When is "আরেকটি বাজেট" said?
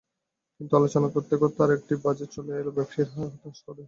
1.61-2.29